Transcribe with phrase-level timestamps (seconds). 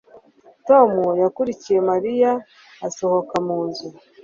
[0.67, 0.91] Tom
[1.23, 2.31] yakurikiye Mariya
[2.87, 3.87] asohoka mu nzu